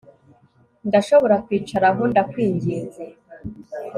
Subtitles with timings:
[0.87, 3.03] Ndashobora kwicara aho ndakwinginze